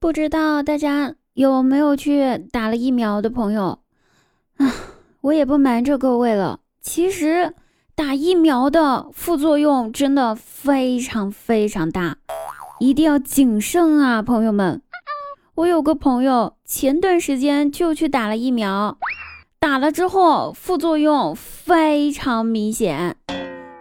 [0.00, 3.80] 不知道大家有没有去打了疫苗的朋友
[4.56, 4.74] 啊？
[5.20, 7.54] 我也不瞒着各位了，其实
[7.94, 12.16] 打疫苗的副作用真的非常非常大，
[12.78, 14.80] 一定要谨慎啊，朋友们。
[15.56, 18.96] 我有个朋友前段时间就去打了疫苗，
[19.58, 23.18] 打了之后副作用非常明显，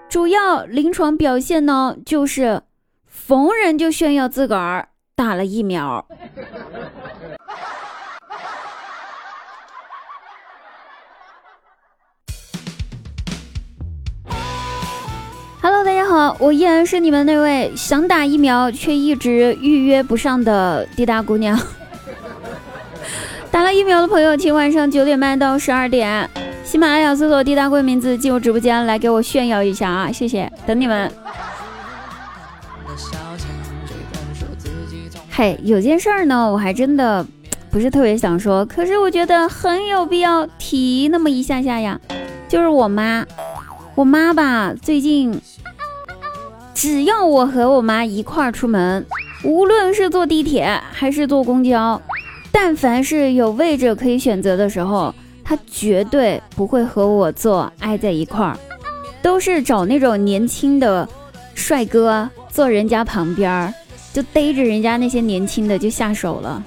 [0.10, 2.64] 主要临床表现呢就是
[3.06, 4.90] 逢人就炫耀自个儿。
[5.20, 6.06] 打了疫苗。
[15.62, 21.60] Hello，大家好，我依然是你们那位想打疫苗却一直预约不上的滴答姑娘。
[23.52, 26.30] 打了疫苗的朋友，请晚上九点半到十二点，
[26.64, 30.10] 喜马拉雅搜索滴答贵名字进入直播间来给我炫耀一下啊！
[30.10, 31.12] 谢谢，等你们。
[35.40, 37.26] 嘿，有件事儿呢，我还真的
[37.72, 41.98] 不是特别想说，可是我觉得很有必要提那么一下下呀。
[42.50, 43.26] 就是我妈，
[43.96, 45.40] 我妈吧，最近
[46.74, 49.06] 只要我和我妈一块儿出门，
[49.46, 52.02] 无论是坐地铁还是坐公交，
[52.52, 58.60] 但凡是有位置可以选择的时候，她绝对不会和我坐挨在一块儿，
[59.22, 61.08] 都是找那种年轻的
[61.56, 63.74] 帅哥坐人家旁边儿。
[64.12, 66.62] 就逮着人家那些年轻的就下手了，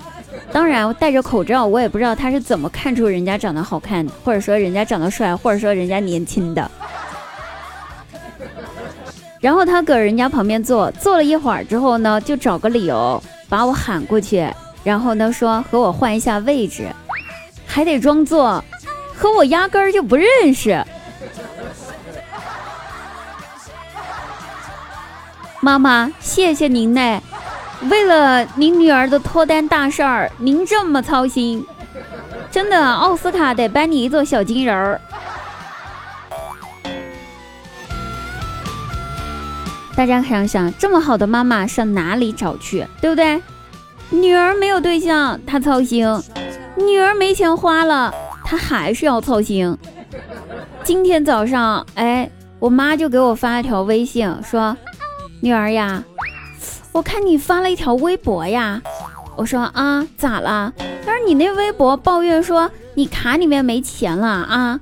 [0.53, 6.71] 当然戴着口罩，我也不知道他是怎么看出人家长得好看，或者说人家长得帅，或者说人家年轻的。
[9.41, 14.49] 然后他搁人家旁边坐，坐了一会儿之后呢，就找个理由把我喊过去，
[14.85, 16.87] 然后呢说和我换一下位置，
[17.67, 18.65] 还得装作
[19.17, 20.81] 和我压根儿就不认识。
[25.61, 27.21] 妈妈，谢谢您呢。
[27.91, 31.65] 为了您女儿的脱单大事儿，您这么操心，
[32.51, 35.01] 真的奥斯卡得颁你一座小金人儿。
[39.97, 43.41] 大家想想，这么好的妈妈上哪里找去，对不对？
[44.11, 46.07] 女儿没有对象，她操心；
[46.77, 49.77] 女儿没钱花了，她还是要操心。
[50.85, 54.77] 今天早上，哎，我妈就给我发了条微信，说
[55.43, 56.03] ：“女儿呀。”
[56.93, 58.81] 我看你发了一条微博呀，
[59.35, 60.73] 我说啊，咋了？
[61.05, 64.79] 他说你那微博抱怨说你卡里面没钱了啊，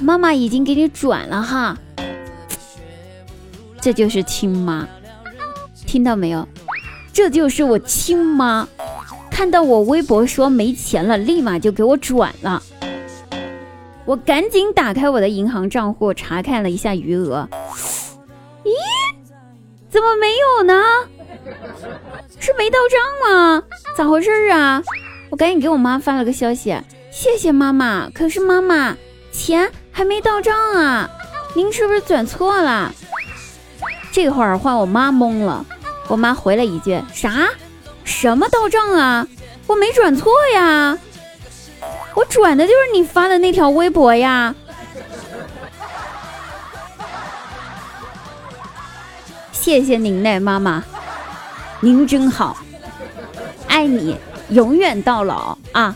[0.00, 1.76] 妈妈已经给你转了哈，
[3.78, 4.88] 这就是亲妈，
[5.86, 6.48] 听到没有？
[7.12, 8.66] 这就是我亲妈，
[9.30, 12.62] 看到我微博说没钱了，立马就给我转了，
[14.06, 17.46] 我赶紧打开我的银行账户查看了一下余额，
[18.64, 18.70] 咦，
[19.90, 20.74] 怎么没有呢？
[22.38, 23.00] 是没到账
[23.34, 23.62] 吗？
[23.96, 24.82] 咋回事啊？
[25.30, 26.76] 我赶紧给我妈发了个消息，
[27.10, 28.08] 谢谢妈妈。
[28.14, 28.96] 可是妈妈，
[29.32, 31.08] 钱还没到账啊，
[31.54, 32.92] 您是不是转错了？
[34.10, 35.64] 这会儿换我妈懵了，
[36.08, 37.48] 我妈回了一句：啥？
[38.04, 39.26] 什么到账啊？
[39.66, 40.98] 我没转错呀，
[42.14, 44.54] 我转的就是你发的那条微博呀。
[49.52, 50.82] 谢谢您嘞，妈妈。
[51.80, 52.56] 您真好，
[53.68, 54.16] 爱你
[54.50, 55.94] 永远到老啊！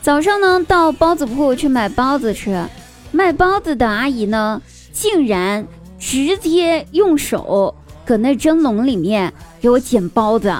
[0.00, 2.64] 早上呢，到包子铺去买包子吃，
[3.10, 5.66] 卖包子的阿姨呢，竟然
[5.98, 10.54] 直接用手搁那蒸笼里面给我捡包子。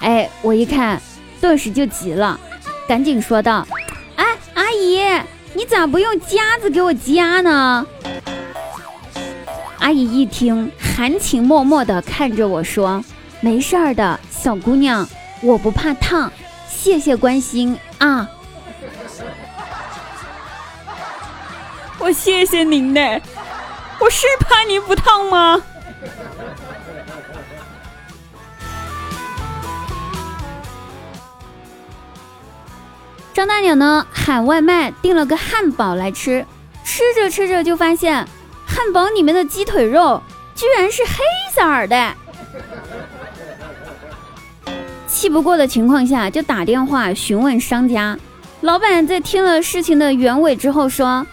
[0.00, 0.98] 哎，我一看，
[1.42, 2.40] 顿时就急了，
[2.88, 3.66] 赶紧说道
[4.16, 4.98] ：“哎，阿姨，
[5.52, 7.86] 你咋不用夹子给我夹呢？”
[9.82, 13.04] 阿姨一听，含情脉脉地看着我说
[13.42, 15.08] ：“没事儿的，小姑娘，
[15.40, 16.30] 我不怕烫，
[16.68, 18.30] 谢谢关心啊。”
[21.98, 23.00] 我谢谢您呢，
[23.98, 25.60] 我是怕您不烫吗？
[33.34, 36.46] 张大娘呢，喊外卖订了个汉堡来吃，
[36.84, 38.28] 吃着吃着就发现。
[38.82, 40.20] 汉堡里面的鸡腿肉
[40.56, 41.12] 居然是黑
[41.52, 42.14] 色的，
[45.06, 48.18] 气不过的情况下就打电话询问商家。
[48.62, 51.24] 老板在听了事情的原委之后说：“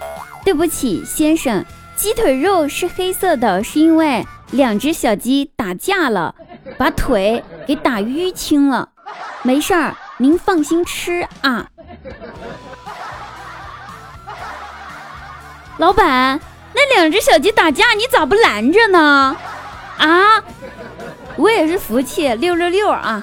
[0.44, 1.64] 对不起，先生，
[1.96, 6.32] 鸡腿肉是黑色的，是因为两只小鸡打架了，
[6.78, 8.90] 把腿给打淤青了。
[9.42, 11.66] 没事儿，您放心吃啊。”
[15.78, 16.40] 老板。
[16.74, 19.36] 那两只小鸡打架，你咋不拦着呢？
[19.98, 20.42] 啊，
[21.36, 23.22] 我也是服气，六六六啊！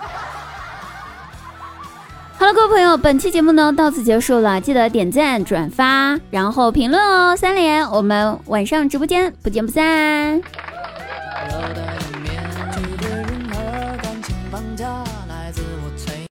[2.37, 10.41] 好了，各位朋友，本期节目呢到此结束了，记得点赞、转发，然后评论哦，三连，我们晚上直播间不见不散。